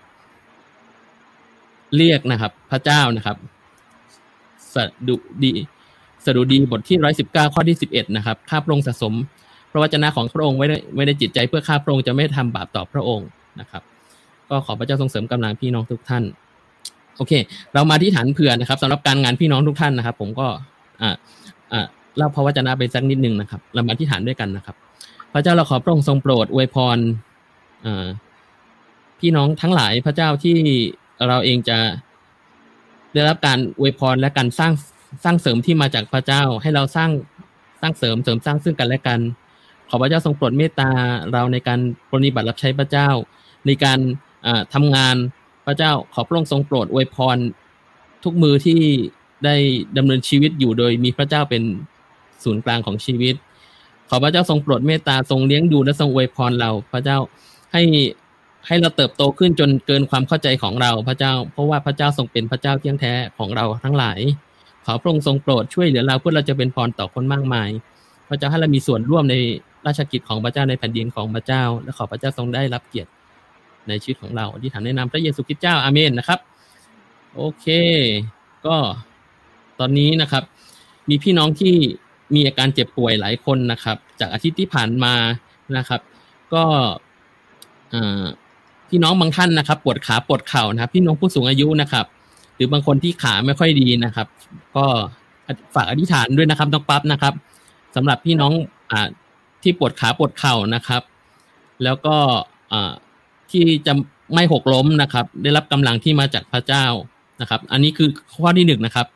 [1.96, 3.38] เรียกนะครับ พระเจ้านะครับ
[4.74, 4.76] ส
[5.08, 5.54] ดุดี
[6.26, 9.14] สดุดีบทที่ร้อยสิบเก้าข้อที่สิบเอ็ดนะครับข้าพระองค์สะสม
[9.72, 13.28] พระวจนะของพระองค์ไว้ในไว้ในจิตใจเพื่อข้าพระองค์จะไม่ทำบาปต่อพระองค์
[13.60, 13.84] นะครับ
[14.50, 16.24] ก็ขอพระเจ้าทรงเสริมกำลังพี่น้องทุกท่าน
[17.18, 17.34] โอเค
[17.74, 20.48] เรามาที่ฐานเผื่อนะครับสำหรับการงานพี่น้องทุกท่านนะครับ ผมก็
[21.02, 21.16] อ่า
[21.74, 21.86] อ่า
[22.18, 24.76] เล่าพระวจนะไปสักนิดนึงนะครับ เรามาที่ฐานด้วยกันนะครับ
[25.34, 26.98] พระเจ้าเราขอพระองค์ทรงโปรดอวยพร
[27.86, 28.08] อ่า
[29.20, 30.58] พี่น้องทั้งหลายพระเจ้าที่
[31.28, 31.78] เราเองจะ
[33.14, 34.72] ได้รับการอวยพรและการสร้าง
[35.24, 37.12] สร้างเสริมที่มาจากพระเจ้า ให้เราสร้าง
[37.82, 39.20] สร้างเสริมเสริมสร้างซึ่งกันและกัน
[39.90, 40.90] ขอพระเจ้าทรงโปรดเมตตา
[41.32, 41.80] เราในการ
[42.12, 43.10] ปฏิบัติรับใช้พระเจ้า
[43.66, 44.00] ในการ
[44.74, 45.16] ทำงาน
[45.66, 47.38] พระเจ้าขอพระองค์ทรงโปรดอวยพร
[48.24, 48.82] ทุกมือที่
[49.46, 49.56] ได้
[49.98, 51.64] ดำเนินชีวิตอยู่โดยมีพระเจ้าเป็น
[52.44, 53.36] ศูนย์กลางของชีวิต
[54.10, 57.18] ขอพระเจ้าทรงโปรดเมตตาทรงเลี้ยงดูและทรงอวยพรเรา พระเจ้า
[57.74, 57.84] ให้
[58.68, 64.20] ให้เราเติบโตขึ้นจนเกินความเข้าใจของเราพระเจ้า เพราะว่าพระเจ้าทรงเป็นพระเจ้าเที่ยงแท้ของเราทั้งหลาย
[64.86, 67.70] ขอพระองค์ทรงโปรดช่วยเหลือเราเพื่อเราจะเป็นพรต่อคนมากมาย
[68.30, 69.36] พระเจ้าให้เรามีส่วนร่วมใน
[69.88, 73.10] ราชกิจของพระเจ้าในแผ่นดินของพระเจ้า และขอพระเจ้าทรงได้รับเกียรติ
[73.88, 76.40] ในชีวิตของเราที่ฐานแนะนำพระเยซูคริสต์เจ้าอาเมนนะครับ
[77.36, 77.66] โอเค
[78.66, 78.78] ก็
[79.80, 80.44] ตอนนี้นะครับ
[81.10, 81.76] มีพี่น้องที่
[82.34, 85.14] มีอาการเจ็บป่วยหลายคนนะครับ จากอาทิตย์ที่ผ่านมา
[85.78, 86.02] นะครับ
[86.54, 86.64] ก็
[88.90, 92.06] พี่น้องบางท่านนะครับ ปวดขาปวดเข่านะครับ พี่น้องผู้สูงอายุนะครับ
[92.56, 94.28] หรือบางคนที่ขาไม่ค่อยดีนะครับ
[94.76, 94.86] ก็
[95.76, 97.34] ฝากอธิษฐานด้วยนะครับน้องปั๊บนะครับ
[97.96, 98.54] สำหรับพี่น้อง
[98.92, 99.08] อ่า
[99.64, 101.02] ที่ปวดขาปวดเข่านะครับ
[101.84, 102.16] แล้วก็
[102.74, 102.92] อ่า
[103.52, 103.94] ที่จะ
[104.34, 106.86] ไม่หกล้มนะครับ ได้รับกำลังที่มาจากพระเจ้า
[107.42, 109.08] นะครับ อันนี้คือข้อที่หนึ่งนะครับ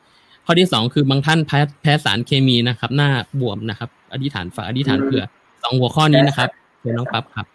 [0.46, 5.24] ข้อที่สองคือบางท่านแพ้แพ้สารเคมีนะครับ หน้าบวมนะครับ อธิษฐานฝากอธิษฐานเผื่อ
[5.64, 6.50] สองหัวข้อนี้นะครับ
[6.80, 7.46] เชิญน้องปั๊บครับ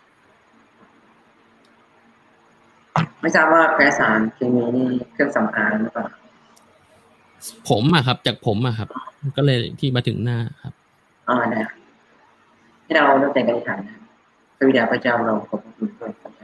[3.21, 6.07] ไม่ทราบว่าแพ้สารเคมีนี่เครื่องสำอางหรือเปล่า
[7.69, 8.89] ผมอะครับ จากผมอะครับ
[9.37, 10.75] ก็เลยที่มาถึงหน้าครับ
[11.29, 11.61] อ่าได้
[12.85, 13.99] ให้เราตั้งแต่การอธิษฐานนะ
[14.57, 16.44] พระวิญญาณพระเจ้าเราขอบคุณพระเจ้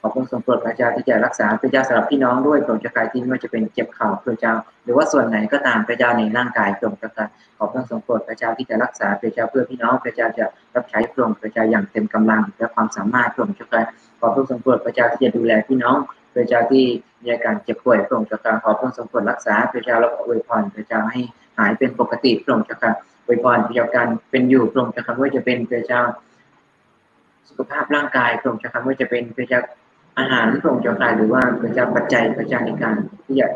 [0.00, 13.84] ขอบคุณทรงโปรดพระเจ้าที่จะรักษาพระเจ้าสำหรับพี่น้องด้วยโปรดจะกายที่ไม่ว่าจะเป็นเจ็บเข่าพระเจ้า หรือว่าส่วนไหนก็ตามพระเจ้าในร่างกายโปรดจะกายขอบคุณทรงโปรดพระเจ้าที่จะรักษาพระเจ้าเพื่อพี่น้องพระเจ้าจะรับใช้พระองค์พระเจ้าอย่างเต็มกำลังและความสามารถพระองค์จะกาย
[14.20, 15.96] ขอบคุณทรงโปรดพระเจ้าที่จะดูแลพี่น้อง
[16.34, 16.84] พระเจ้าที่
[17.22, 21.20] มีอาการเจ็บป่วยพระองค์จะกายขอบคุณทรงโปรดรักษาพระเจ้าและอวยพรพระเจ้าให้
[21.58, 22.94] หายเป็นปกติพระองค์จะกาย
[23.26, 26.02] อวยพรพระเจ้าการเป็นอยู่พระองค์จะกายว่าจะเป็นพระเจ้า
[27.48, 29.60] สุขภาพร่างกายพระองค์จะกายว่าจะเป็นพระเจ้า
[30.18, 33.48] อาหารพระองค์จะกายหรือว่าพระเจ้าปัจจัยพระเจ้าในการที่จะ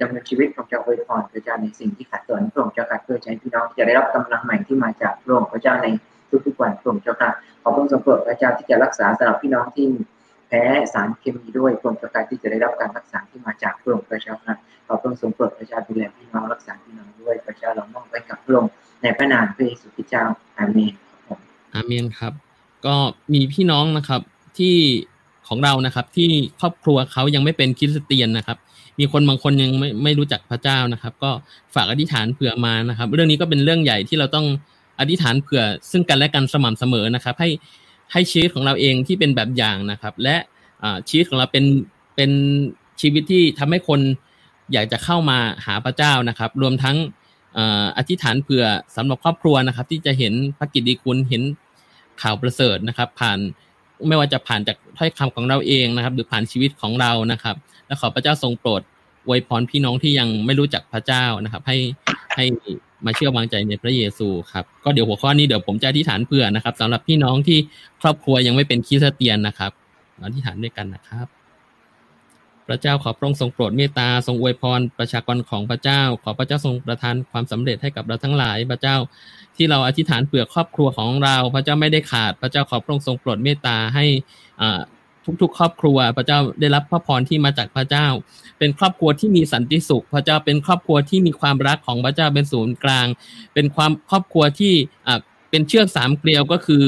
[0.00, 5.86] ดำเนินชีวิตของเจ้าอวยพรพระเจ้าในสิ่งที่ขาดตอนพระองค์เจ้าค่ะเพื่อใช้พี่น้องจะได้รับกำลังใหม่ที่มาจากพระองค์พระเจ้าใน
[6.46, 7.30] ทุกๆวันพระองค์เจ้าค่ะ
[7.62, 9.86] ขอพระองค์ทรงโปรดพระเจ้าที่จะรักษาสำหรับพี่น้องที่
[10.48, 14.54] แพ้สารเคมีด้วยพระองค์เจ้าค่ะที่จะได้รับการรักษาที่มาจากพระองค์พระเจ้าค่ะ
[14.86, 18.70] ขอพระองค์ทรงโปรดพระเจ้าดูแลพี่น้องรักษาพี่น้องด้วยพระเจ้าเรามอบไว้กับพระองค์
[19.02, 20.24] ในพระนามพระเยซูคริสต์เจ้า
[20.58, 20.94] อาเมน
[21.74, 22.32] อาเมนครับ
[22.86, 22.96] ก็
[23.32, 24.20] มีพี่น้องนะครับ
[24.58, 24.76] ที่
[25.50, 26.28] ของเรานะครับ ที่
[26.60, 28.58] ครอบครัวเขายังไม่เป็นคริสเตียนนะครับ
[28.98, 31.30] มีคนบางคนยังไม่ไม่รู้จักพระเจ้านะครับ ก็
[31.74, 34.46] ฝากอธิษฐานเผื่อมานะครับ เรื่องนี้ก็เป็นเรื่องใหญ่ที่เราต้อง
[35.00, 37.50] อธิษฐานเผื่อซึ่งกันและกันสม่ำเสมอนะครับ ให้
[38.12, 40.36] ให้ชีวิตของเราเองที่เป็นแบบอย่างนะครับ และ
[41.08, 41.64] ชีวิตของเราเป็น
[42.16, 42.30] เป็น
[43.00, 44.00] ชีวิตที่ทำให้คน
[44.72, 46.96] อยากจะเข้ามาหาพระเจ้านะครับ รวมทั้ง
[47.54, 48.64] เอ่ออธิษฐานเผื่อ
[48.96, 51.42] สำหรับครอบครัวนะครับ ที่จะเห็นพระกิตติคุณเห็น
[52.22, 53.38] ข่าวประเสริฐนะครับ ผ่าน
[54.08, 58.82] ไม่ว่าจะผ่านจากถ้อยคำของเราเองนะครับ หรือผ่านชีวิตของเรานะครับ และขอพระเจ้าทรงโปรด
[59.26, 61.76] อวยพรพี่น้องที่ยังไม่รู้จักพระเจ้านะครับ ให้
[62.36, 62.44] ให้
[63.06, 67.58] มาเชื่อวางใจในพระเยซูครับก็เดี๋ยวหัวข้อนี้เดี๋ยวผมจะอธิษฐานเผื่อนะครับสำหรับพี่น้องที่
[68.02, 69.72] ครอบครัวยังไม่เป็นคริสเตียนนะครับ
[70.22, 71.26] อธิษฐานด้วยกันนะครับ
[72.66, 78.96] พระเจ้าขอพระองค์ทรงโปรดเมตตาทรงอวยพรประชากรของพระเจ้า ขอพระเจ้าทรงประทานความสำเร็จให้กับเราทั้งหลาย พระเจ้า
[79.56, 84.04] ที่เราอธิษฐานเผื่อครอบครัวของเรา พระเจ้าไม่ได้ขาด พระเจ้าขอพระองค์ทรงโปรดเมตตาให้
[85.42, 88.06] ทุกๆ ครอบครัว พระเจ้าได้รับพระพรที่มาจากพระเจ้า
[88.58, 93.06] เป็นครอบครัวที่มีสันติสุข พระเจ้าเป็นครอบครัวที่มีความรักของพระเจ้าเป็นศูนย์กลาง
[93.54, 94.74] เป็นความครอบครัวที่
[95.50, 96.84] เป็นเชือกสามเกลียวก็คือ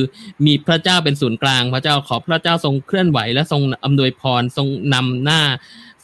[0.46, 5.42] มีพระเจ้าเป็นศูนย์กลาง พระเจ้าขอพระเจ้าทรงเคลื่อนไหวและทรงอำนวยพรทรงนำหน้า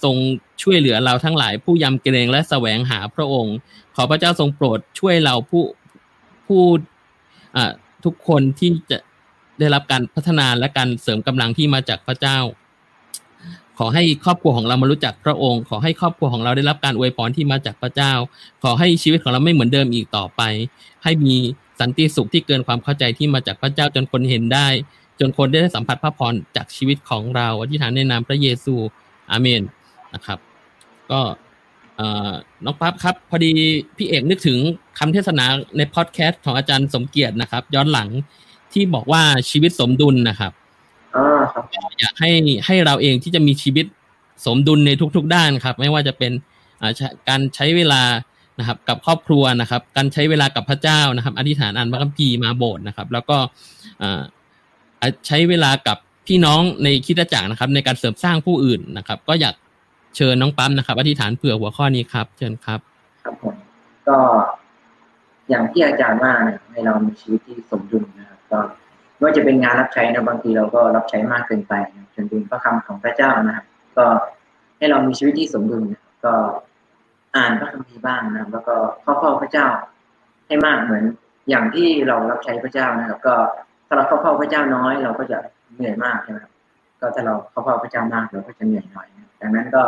[0.02, 0.16] ทรง
[0.62, 3.56] ช่วยเหลือเราทั้งหลายผู้ยำเกรงและแสวงหาพระองค์
[3.96, 5.62] ขอพระเจ้าทรงโปรดช่วยเราผู้
[6.48, 6.64] ผู้
[8.04, 8.98] ทุกคนที่จะ
[9.58, 12.38] ได้รับการพัฒนาและการเสริมกำลังที่มาจากพระเจ้า
[13.78, 18.12] ขอให้ครอบครัวของเรามารู้จักพระองค์ ขอให้ครอบครัวของเราได้รับการอวยพรที่มาจากพระเจ้า
[18.62, 20.42] ขอให้ชีวิตของเราไม่เหมือนเดิมอีกต่อไป
[21.04, 21.36] ให้มี
[21.80, 24.68] สันติสุขที่เกินความเข้าใจที่มาจากพระเจ้าจนคนเห็นได้
[25.20, 28.74] จนคนได้สัมผัสพระพรจากชีวิตของเราอธิษฐานในนามพระเยซู
[29.30, 29.62] อาเมน
[30.14, 30.38] นะครับ
[31.10, 31.20] ก็
[32.64, 33.50] น้องปั๊บครับ พอดี
[33.96, 34.58] พี่เอกนึกถึง
[34.98, 35.44] คำเทศนา
[35.76, 38.08] ในพอดแคสต์ของอาจารย์สมเกียรตินะครับ ย้อนหลัง
[38.72, 40.52] ที่บอกว่าชีวิตสมดุลนะครับ
[41.16, 41.64] อ๋อครับ
[42.00, 42.30] อยากให้
[42.66, 43.86] ให้เราเองที่จะมีชีวิต
[44.46, 46.32] สมดุลในทุก ๆ ด้านครับ ไม่ว่าจะเป็น
[46.80, 48.02] อ่าใช้การใช้เวลา
[48.58, 53.36] นะครับ กับครอบครัวนะครับ การใช้เวลากับพระเจ้านะครับ อธิษฐานอ่านพระคัมภีร์มาโบสถ์นะครับ แล้วก็
[54.02, 54.22] อ่า
[55.00, 59.54] อ่าใช้เวลากับพี่น้องในคริดจักรนะครับ ในการเสริมสร้างผู้อื่นนะครับ ก็อยาก
[60.20, 62.80] เชิญน้องปั๊มนะครับ อธิษฐานเผื่อหัวข้อนี้ครับ เชิญครับ
[63.22, 63.54] ครับผม
[64.08, 64.18] ก็
[65.48, 68.58] อย่างที่อาจารย์ว่าเนี่ยให้เรามีชีวิตที่สมดุลนะครับก็
[69.14, 71.72] ไม่ว่าจะเป็นงานรับใช้นะบางทีเราก็รับใช้มากเกินไป
[72.14, 74.04] จนลืมพระคำของพระเจ้านะครับก็
[74.78, 76.32] ให้เรามีชีวิตที่สมดุลนะก็
[77.36, 79.66] อ่านพระคัมภีร์บ้างนะครับแล้วก็เข้าเฝ้าพระเจ้า
[80.46, 81.04] ให้มากเหมือน
[81.48, 83.34] อย่างที่เรารับใช้พระเจ้านะครับ ก็
[83.86, 85.38] ถ้าเราเข้าเฝ้าพระเจ้าน้อย เราก็จะ
[85.74, 86.52] เหนื่อยมากใช่ไหมครับ
[87.00, 89.08] ก็ถ้าเราเข้าเฝ้าพระเจ้ามากเราก็จะเหนื่อยน่อย
[89.42, 89.82] ดังนั้นก็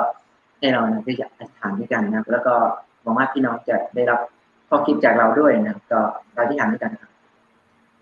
[0.61, 2.55] ให้เรานะได้อธิษฐานด้วยกันนะครับ แล้วก็
[3.03, 4.21] หวังว่าพี่น้องจะได้รับ
[4.69, 6.01] ข้อคิดจากเราด้วยนะก็
[6.35, 7.11] เราที่ฐานด้วยกันครับ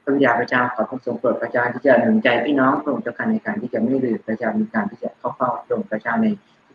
[0.02, 6.26] พระบิดาพระเจ้าขอพระทรงโปรดพระเจ้าที่จะหนุนใจพี่น้องพระองค์เจ้าค่ะในการที่จะไม่ลืมพระเจ้ามีการที่จะเข้าเฝ้าพระองค์พระเจ้าใน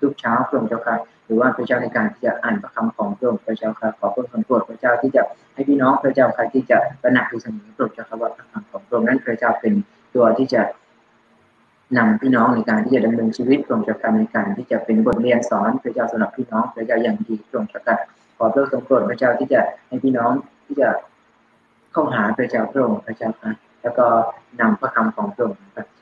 [0.02, 5.22] ทุกเช้าพระองค์เจ้าค่ะหรือว่าพระเจ้าในการที่จะอ่านพระคำของพระองค์พระเจ้าค่ะขอพระทรงโปรดพระเจ้าที่จะ
[5.54, 9.74] ให้พี่น้องพระเจ้าค่ะที่จะตระหนักอยู่เสมอพระองค์เจ้าค่ะว่าพระคำของพระองค์นั้นพระเจ้าเป็น
[10.16, 10.62] ตัวที่จะ
[11.98, 18.00] นำพี่น้องในการที่จะดำเนินชีวิตตรงจากการในการที่จะเป็นบทเรียนสอนพระเจ้าสำหรับพี่น้องพระเจ้าอย่างดีตรงจากการ
[18.38, 20.32] ขอพระทรงโปรดพระเจ้าที่จะให้พี่น้อง
[20.66, 20.90] ที่จะ
[21.94, 23.52] เข้าหาพระเจ้าพระองค์พระเจ้าค่ะ
[23.82, 24.06] แล้วก็
[24.62, 25.60] นำพระคำของพระองค์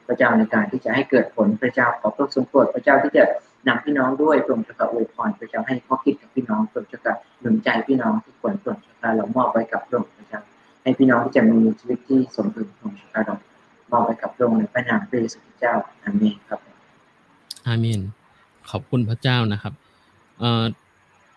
[0.07, 3.23] พระเจ้าในการที่จะให้เกิดผลพระเจ้าขอพระทรงโปรดพระเจ้าที่จะ
[3.67, 10.41] นำพี่น้องด้วยพระองค์จะอวยพรพระเจ้าให้ข้อคิดกับพี่น้องพระองค์จะหนุนใจพี่น้องที่ควรพระองค์จะเรามอบไว้กับพระองค์พระเจ้า
[10.83, 13.35] ให้พี่น้องที่จะมีชีวิตที่สมดุลพระองค์จะเรา
[13.91, 15.73] มอบไปกับพระองค์ในพระนามพระเยซูคริสต์เจ้า
[16.03, 16.59] อาเมนครับ
[17.67, 18.01] อาเมน
[18.69, 19.73] ขอบคุณพระเจ้านะครับ
[20.39, 20.63] เอ่อ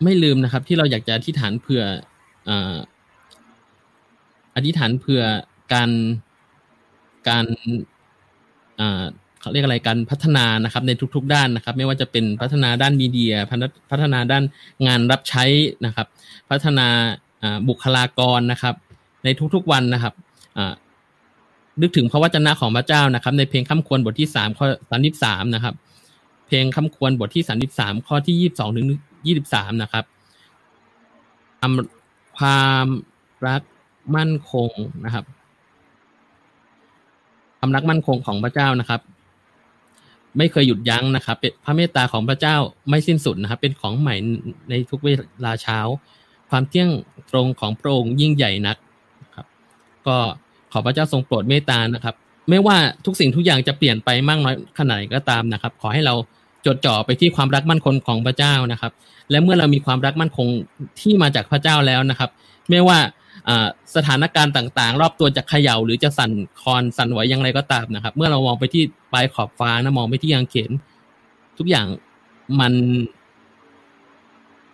[0.04, 1.82] ไม่ลืมนะครับ ที่เราอยากจะอธิษฐานเผื่อ
[4.56, 5.22] อธิษฐานเผื่อ
[5.72, 5.90] การ
[7.28, 7.46] การ
[9.40, 13.34] เขาเรียกอะไรการพัฒนานะครับ ในทุก ๆ ด้านนะครับ ไม่ว่าจะเป็นพัฒนาด้านมีเดีย
[13.90, 14.44] พัฒนาด้าน
[14.86, 15.44] งานรับใช้
[15.86, 16.06] นะครับ
[16.50, 16.88] พัฒนา
[17.68, 18.74] บุคลากรนะครับ
[19.24, 20.14] ในทุกๆวันนะครับ
[21.80, 25.74] นึกถึงพระวจนะของพระเจ้านะครับ ในเพลงข้ามควรบทที่สามข้อสามสิบสามนะครับ
[26.46, 28.86] เพลงข้ามควรบทที่สามสิบสามข้อที่ยี่สิบสองถึง
[29.26, 30.04] ยี่สิบสามนะครับ
[32.38, 32.86] ความ
[33.46, 33.62] รัก
[34.16, 34.70] มั่นคง
[35.04, 35.24] นะครับ
[37.58, 39.00] ความรักมั่นคงของพระเจ้านะครับ
[40.38, 42.56] ไม่เคยหยุดยั้งนะครับเป็นพระเมตตาของพระเจ้า
[42.88, 44.14] ไม่สิ้นสุดนะครับ เป็นของใหม่
[44.70, 45.10] ในทุกเว
[45.44, 45.78] ลาเช้า
[46.50, 46.90] ความเที่ยง
[47.30, 48.76] ตรงของพระองค์ยิ่งใหญ่นัก
[49.34, 49.46] ครับ
[50.06, 50.16] ก็
[50.74, 52.14] ขอพระเจ้าทรงโปรดเมตตานะครับ
[52.50, 56.14] ไม่ว่าทุกสิ่งทุกอย่างจะเปลี่ยนไปมากน้อยขนาดไหนก็ตามนะครับ ขอให้เรา
[56.66, 58.92] จดจ่อไปที่ความรักมั่นคงของพระเจ้านะครับ
[59.30, 60.46] และเมื่อเรามีความรักมั่นคง
[61.00, 62.30] ที่มาจากพระเจ้าแล้วนะครับ
[62.70, 62.98] ไม่ว่า
[63.96, 66.30] สถานการณ์ต่างๆ รอบตัวจะเขย่าหรือจะสั่น
[66.62, 68.82] คอนสั่นไหวอย่างไรก็ตามนะครับ เมื่อเรามองไปที่
[69.12, 70.70] ปลายขอบฟ้านะมองไปที่ยังเข็น
[71.58, 71.86] ทุกอย่าง
[72.60, 72.74] มัน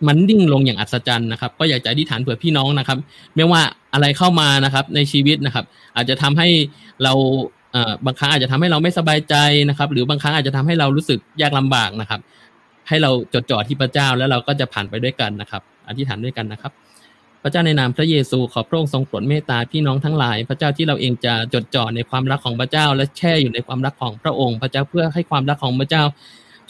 [0.07, 2.97] มันดิ่งลงอย่างอัศจรรย์นะครับ ก็อยากจะอธิษฐานเผื่อพี่น้องนะครับ
[3.35, 3.61] ไม่ว่า
[3.93, 6.47] อะไรเข้ามานะครับ ในชีวิตนะครับ อาจจะทำให้
[7.03, 7.13] เรา
[8.05, 9.35] บางครั้งอาจจะทำให้เราไม่สบายใจ
[9.69, 12.21] นะครับ หรือบางครั้งอาจจะทำให้เรารู้สึกยากลำบากนะครับ
[12.87, 16.71] ให้เราจดจ่อที่พระเจ้าแล้วเราก็จะผ่านไปด้วยกันนะครับอธิษฐานด้วยกันนะครับ
[17.43, 26.03] พระเจ้าในนามพระเยซูขอพระองค์ทรงโปรดเมตตาพี่น้องทั้งหลาย พระเจ้าที่เราเองจะจดจ่อในความรักของพระเจ้า และแช่อยู่ในความรักของพระองค์ พระเจ้าเพื่อให้ความรักของพระเจ้า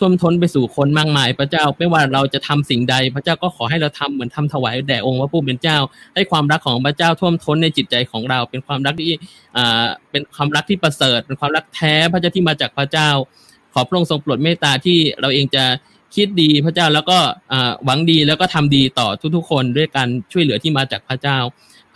[0.01, 5.77] ท่วมท้นไปสู่คนมากมาย พระเจ้าไม่ว่าเราจะทำสิ่งใด พระเจ้าก็ขอให้เราทำเหมือนทำถวายแด่องค์พระผู้เป็นเจ้า
[6.15, 9.13] ให้ความรักของพระเจ้าท่วมท้นในจิตใจของเรา เป็นความรักที่
[9.57, 13.09] อ่าเป็นความรักที่ประเสริฐ เป็นความรักแท้พระเจ้าที่มาจากพระเจ้า
[13.73, 15.63] ขอพระองค์ทรงโปรดเมตตาที่เราเองจะ
[16.15, 17.17] คิดดีพระเจ้าแล้วก็
[17.85, 21.37] หวังดีแล้วก็ทำดีต่อทุกๆ คนด้วยการช่วยเหลือที่มาจากพระเจ้า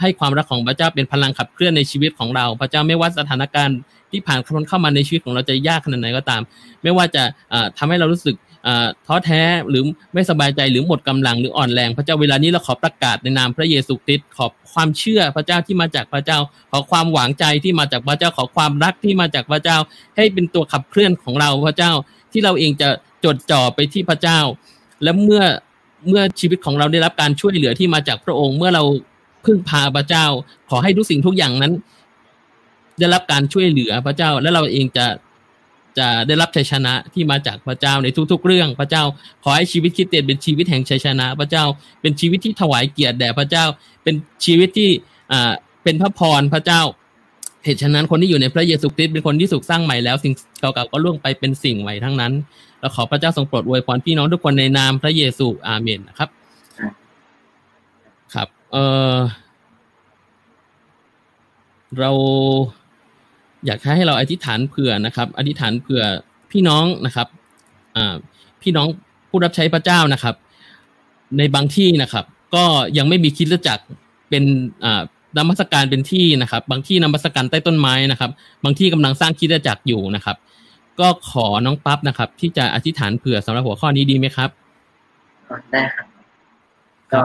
[0.02, 3.78] ให้ความรักของพระเจ้าเป็นพลังขับเคลื่อนในชีวิตของเรา พระเจ้าไม่ว่าสถานการณ์
[4.12, 6.42] ที่ผ่านเข้ามาในชีวิตของเราจะยากขนาดไหนก็ตาม
[6.84, 7.24] ไม่ว่าจะ
[7.78, 8.36] ทำให้เรารู้สึก
[9.08, 16.38] ท้อแท้หรือไม่สบายใจหรือหมดกำลังหรืออ่อนแรง พระเจ้าเวลานี้เราขอประกาศในนามพระเยซูคริสต์ขอความเชื่อพระเจ้าที่มาจากพระเจ้า
[16.72, 19.78] ขอความหวังใจที่มาจากพระเจ้าขอความรักที่มาจากพระเจ้า
[20.16, 21.92] ให้เป็นตัวขับเคลื่อนของเราพระเจ้า
[22.32, 22.90] ที่เราเองจะ
[23.26, 24.40] จดจ่อไปที่พระเจ้า
[25.04, 25.44] และเมื่อ
[26.08, 28.84] เมื่อชีวิตของเราได้รับการช่วยเหลือที่มาจากพระองค์เมื่อเรา
[29.46, 30.26] พึ่งพาพระเจ้า
[30.70, 31.74] ขอให้ทุกสิ่งทุกอย่างนั้น
[33.00, 35.06] ได้รับการช่วยเหลือพระเจ้า และเราเองจะ
[35.98, 39.04] จะได้รับชัยชนะที่มาจากพระเจ้าในทุก ๆ เรื่องพระเจ้า
[39.44, 41.64] ขอให้ชีวิตคิดเตียนเป็นชีวิตแห่งชัยชนะ พระเจ้า
[42.02, 43.66] เป็นชีวิตที่ถวายเกียรติแด่พระเจ้า
[44.04, 44.90] เป็นชีวิตที่
[45.32, 45.54] อ่า
[45.84, 46.82] เป็นพระพรพระเจ้า
[47.64, 52.34] เหตุฉะนั้นคนที่อยู่ในพระเยซูคริสต์เป็นคนที่สุขสร้างใหม่แล้วสิ่งเก่าๆก็ล่วงไปเป็นสิ่งใหม่ทั้งนั้น
[52.80, 56.45] เราขอพระเจ้าทรงโปรดอวยพรพี่น้องทุกคนในนามพระเยซูอาเมนนะครับครับ
[58.76, 58.82] เอ
[59.18, 59.20] อ
[62.00, 62.12] เรา
[63.66, 66.04] อยากให้เราอธิษฐานเผื่อนะครับ อธิษฐานเผื่อ
[66.52, 67.28] พี่น้องนะครับ
[67.96, 68.16] อ่า
[68.62, 68.88] พี่น้อง
[69.30, 70.36] ผู้รับใช้พระเจ้านะครับ
[71.38, 72.64] ในบางที่นะครับ ก็
[72.98, 73.80] ยังไม่มีคิดจัก
[74.30, 74.44] เป็น
[74.86, 75.02] อ่า
[75.38, 78.32] นมัสการเป็นที่นะครับ บางที่นมัสการใต้ต้นไม้นะครับ
[78.64, 80.38] บางที่กำลังสร้างคิดจักอยู่นะครับ
[81.00, 84.50] ก็ขอน้องปั๊บนะครับ ที่จะอธิษฐานเผื่อสำหรับหัวข้อนี้ดีไหมครับ
[85.72, 86.08] ได้ครับ
[87.14, 87.22] ก็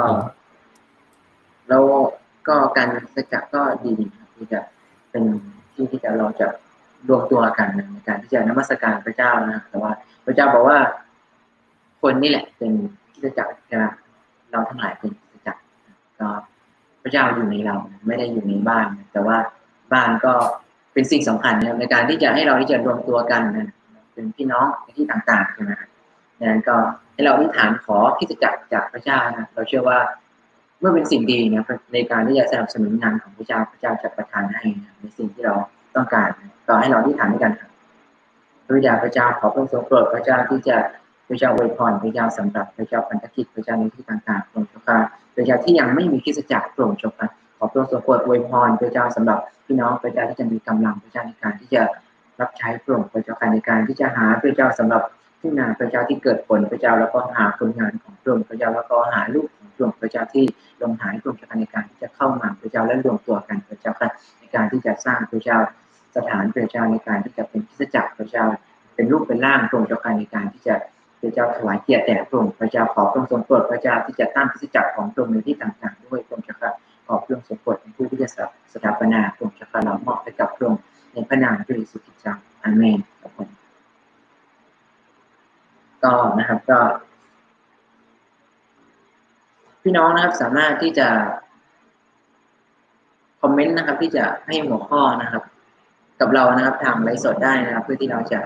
[1.70, 1.85] แล้ว
[2.48, 3.92] ก็การสกัดก็ดี
[4.37, 4.61] ที่จะ
[5.11, 5.24] เป็น
[5.74, 6.46] ที่ที่จะเราจะ
[7.09, 9.92] รวมตัวกันในการที่จะนมัสการพระเจ้านะแต่ว่า
[10.24, 10.78] พระเจ้าบอกว่า
[12.00, 12.72] คนนี่แหละ เป็น
[13.12, 13.85] ที่จะจักรใช่ไหม
[14.50, 15.56] เราทั้งหลายเป็นที่จะจัก
[16.20, 16.28] ก็
[17.02, 19.37] พระเจ้าอยู่ในเราไม่ได้อยู่ในบ้าน แต่ว่า
[19.92, 20.33] บ้านก็
[20.92, 23.70] เป็นสิ่งสำคัญนะในการที่จะให้เราที่จะรวมตัวกันนะ
[24.12, 25.72] เป็นพี่น้องในที่ต่างๆใช่ไหม
[26.42, 26.76] นั้นก็
[27.12, 29.98] ให้เราอธิษฐานขอคิดจักจากพระเจ้านะเราเชื่อว่า
[30.80, 31.64] เมื่อเป็นสิ่งดีนะ
[31.94, 34.64] ในการที่จะสนับสนุนงานของพระเจ้าพระเจ้าจะประทานให้
[35.00, 35.54] ในสิ่งที่เรา
[35.96, 36.28] ต้องการ
[36.66, 37.70] ก็ให้เราที่ฐานด้วยกันครับ
[38.64, 40.76] พระบิดาพระเจ้าขอพระทรงโปรดพระเจ้าที่จะ
[41.28, 44.98] พระเจ้าอวยพรพระเจ้าสำหรับพระเจ้าพันธกิจพระเจ้าในที่ต่างๆโปรดเจ้าค่ะ
[45.34, 51.82] พระเจ้าที่ยังไม่มีคิดจักรโปรดเจ้าค่ะขอพระทรงโปรดอวยพรพระเจ้าสำหรับพี่น้องพระเจ้าที่จะมีกำลังพระเจ้าในการที่จะ
[52.40, 55.02] รับใช้พระองพระเจ้าในการที่จะหาพระเจ้าสำหรับ
[55.40, 59.48] ที่นาพระเจ้าที่เกิดผลพระเจ้าแล้วก็หาคนงานของพระองค์พระเจ้าแล้วก็หาลูก
[59.80, 60.44] ระองพระเจ้าที่
[60.82, 65.58] ลงหายพระองค์ในการที่จะเข้ามาพระเจ้าและรวมตัวกันพระเจ้าค่ะในการที่จะสร้างพระเจ้า
[66.16, 68.44] สถานพระเจ้าในการที่จะเป็นพิสจักรพระเจ้า
[68.94, 70.74] เป็นรูปเป็นร่างพระองค์เจ้าค่ะในการที่จะ
[71.20, 76.70] พระเจ้าถวายเกียรติแด่พระองค์พระเจ้าขอพระองค์ทรงโปรดพระเจ้าที่จะตั้งพิสจักรของพระองค์ในที่ต่างๆ ด้วยพระองค์เจ้าค่ะ
[77.06, 78.28] ขอพระองค์ทรงโปรดเป็นผู้ที่จะ
[78.74, 80.80] สถาปนาพระองค์เจ้าค่ะเรามอบให้กับพระองค์
[81.12, 83.48] ในพระนามพระเยซูคริสต์เจ้าอาเมนขอบคุณ
[86.04, 86.78] ก็นะครับก็
[89.82, 91.08] พี่น้องนะครับสามารถที่จะ
[93.40, 95.42] คอมเมนต์นะครับ ที่จะให้หัวข้อนะครับ
[96.20, 98.40] กับเรานะครับทางไลฟ์สดได้นะครับ เพื่อที่เราจะ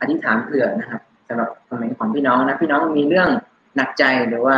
[0.00, 3.28] อธิษฐานเผื่อนะครับสำหรับคอมเมนต์ของพี่น้องนะพี่น้องมีเรื่อง
[3.76, 4.56] หนักใจหรือว่า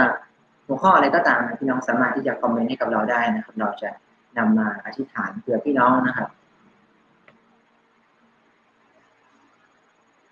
[0.66, 3.90] หัวข้ออะไรก็ตามนะพี่น้องสามารถที่จะคอมเมนต์ให้กับเราได้นะครับ เราจะ
[4.38, 6.28] นำมาอธิษฐานเผื่อพี่น้องนะครับ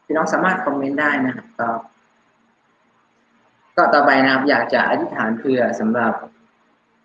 [0.06, 1.46] พี่น้องสามารถคอมเมนต์ได้นะครับ
[3.76, 6.14] ก็ต่อไปนะครับอยากจะอธิษฐานเพื่อสำหรับ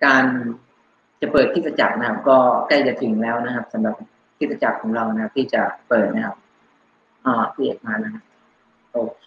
[0.05, 0.23] การ
[1.21, 3.95] จะเปิดที่จักรนะครับ ก็ใกล้จะถึงแล้วนะครับสำหรับ
[4.37, 6.35] ที่จักรของเรานะครับ ที่จะเปิดนะครับ
[7.25, 8.23] อ๋อพี่เอกมานะครับ
[8.91, 9.25] โอเค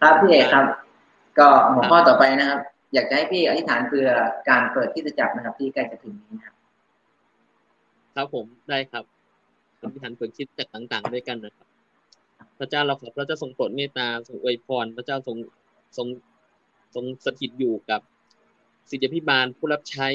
[0.00, 0.66] ครับพี่เอกครับ
[1.38, 2.60] ก็หัวข้อต่อไปนะครับ
[2.94, 4.08] อยากจะให้พี่อธิษฐานเพื่อ
[4.48, 6.54] การเปิดที่จักรนะครับ ที่ใกล้จะถึงนี้นะครับ
[8.14, 9.04] ครับผมได้ครับ
[9.80, 11.66] อธิษฐานเผื่อคิดจากต่าง ๆ ด้วยกันนะครับ
[12.58, 15.36] พระเจ้าเราขอพระเจ้าทรงโปรดเมตตาทรงอวยพร พระเจ้าทรง
[15.96, 16.08] ทรง
[16.94, 18.00] ทรงสถิตอยู่กับ
[18.90, 20.08] ศิษยาพิบาลผู้รับใช้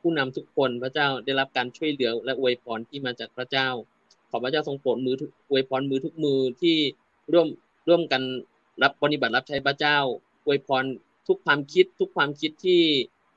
[0.00, 3.68] ผู้นำทุกคนพระเจ้าได้รับการช่วยเหลือและอวยพรที่มาจากพระเจ้า
[4.30, 5.14] ขอพระเจ้าทรงโปรดมือ
[5.50, 6.76] อวยพรมือทุกมือที่
[7.32, 7.48] ร่วม
[7.88, 8.22] ร่วมกัน
[8.82, 9.96] รับปฏิบัติรับใช้พระเจ้า
[10.46, 10.84] อวยพร
[11.28, 12.82] ทุกความคิดทุกความคิดที่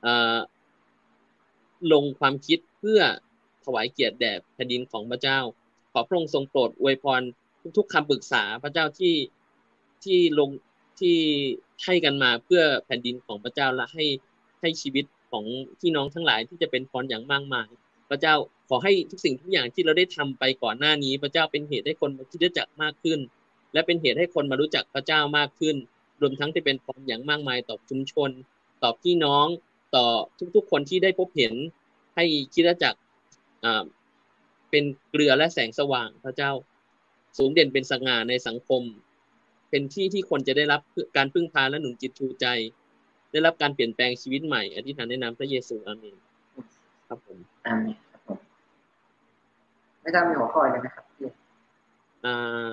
[0.02, 0.38] เอ่อ
[1.92, 3.00] ลงความคิดเพื่อ
[3.64, 5.38] ถวายเกียรติแด่แผ่นดินของพระเจ้า
[5.92, 7.22] ขอพระองค์ทรงโปรดอวยพร
[7.78, 9.14] ทุกๆคำปรึกษาพระเจ้าที่
[10.04, 10.50] ที่ลง
[11.00, 11.18] ที่
[11.84, 14.04] ให้กันมาเพื่อแผ่นดินของพระเจ้าและให้
[14.60, 15.44] ให้ชีวิตของ
[15.80, 17.68] พี่น้องทั้งหลายที่จะเป็นพรอย่างมากมาย
[18.10, 18.34] พระเจ้า
[18.68, 23.18] ขอให้ทุกสิ่งทุกอย่างที่เราได้ทำไปก่อนหน้านี้ พระเจ้าเป็นเหตุให้คนมาคิดจักมากขึ้น
[23.72, 25.76] และเป็นเหตุให้คนมารู้จักพระเจ้ามากขึ้น
[26.20, 28.30] รวมทั้งที่เป็นพรอย่างมากมายต่อชุมชน
[28.82, 29.46] ต่อพี่น้อง
[29.94, 30.06] ต่อ
[30.56, 31.54] ทุกๆคนที่ได้พบเห็น
[32.16, 32.94] ให้คิดจัก
[33.64, 33.84] อ่า
[34.70, 36.50] เป็นเกลือและแสงสว่างพระเจ้า
[37.38, 38.82] สูงเด่นเป็นสง่าในสังคม
[39.70, 40.80] เป็นที่ที่คนจะได้รับ
[41.16, 42.46] การพึ่งพาและหนุนจิตชูใจ
[43.32, 46.16] ได้รับการเปลี่ยนแปลงชีวิตใหม่ อธิษฐานในนามพระเยซูอาเมน
[47.08, 48.38] ครับผมอาเมนครับผม
[50.00, 51.28] ไม่ทราบมีหัวข้ออะไรไหมครับพี่
[52.24, 52.72] อ่า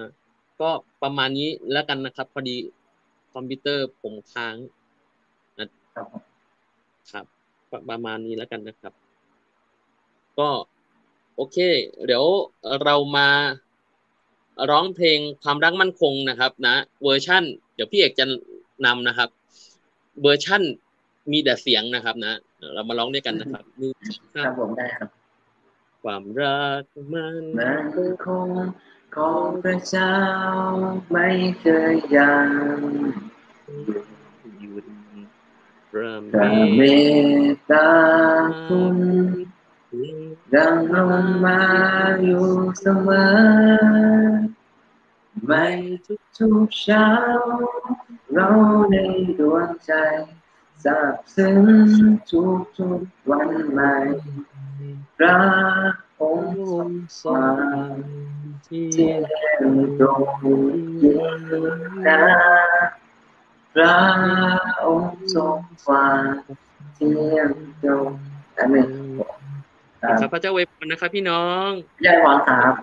[0.61, 0.69] ก็
[1.03, 2.55] ประมาณนี้แล้วกันนะครับ พอดี
[3.33, 4.55] คอมพิวเตอร์ผมค้าง
[5.95, 6.21] ครับผม
[7.11, 7.25] ครับ
[7.71, 8.93] ประประมาณนี้แล้วกันนะครับ
[10.39, 10.49] ก็
[11.35, 11.57] โอเค
[12.05, 12.25] เดี๋ยว
[12.83, 13.29] เรามา
[14.69, 17.43] ร้องเพลงความรักมั่นคงนะครับ นะเวอร์ชั่น
[17.75, 18.25] เดี๋ยวพี่เอกจะ
[18.85, 19.29] นำนะครับ
[20.21, 20.61] เวอร์ชั่น
[21.31, 22.33] มีแต่เสียงนะครับ นะ
[22.73, 23.91] เรามาร้องด้วยกันนะครับหนึ่ง
[24.35, 25.09] สองสารับผมได้ครับ
[26.03, 28.49] ความรักมั่นมั่นคง
[29.15, 30.13] ของพระเจ้า
[31.11, 31.27] ไม่
[31.59, 32.49] เคยยัง
[34.59, 34.85] หยุด
[35.91, 36.81] พระพระเม
[37.53, 37.89] ตตา
[38.67, 38.97] คุณ
[40.53, 41.61] ดังลงมา
[42.23, 42.47] อยู่
[42.79, 44.46] เสมอ
[45.49, 45.65] ไม่
[46.05, 47.07] ทุกทุกเช้า
[48.33, 48.47] เรา
[48.91, 48.95] ใน
[49.39, 49.91] ดวงใจ
[50.83, 51.59] ซาบซึ้ง
[52.29, 53.93] ทุกทุกวันใหม่
[55.17, 55.37] พระ
[56.19, 57.47] องค์ทรงสว่า
[57.89, 57.91] ง
[58.63, 59.21] เที่ยง
[59.97, 60.21] ตรง
[61.01, 61.21] ยิ่ง
[62.05, 62.19] นะ
[63.73, 63.97] พระ
[64.83, 66.23] องค์ทรงสว่าง
[66.95, 67.49] เที่ยง
[67.81, 68.09] ตรง
[68.57, 68.89] อาเมน
[70.01, 71.69] คครัรับบพระเจ้าอวยพรนะครับพี่น้อง
[72.05, 72.73] ยายหวังครับ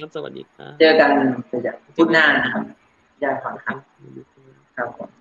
[0.00, 1.10] ครับสวัสดีครับ เจอกัน
[1.96, 2.62] พุธหน้านะครับ
[3.24, 3.76] ยาก่อนครับ
[4.76, 5.17] ครับผม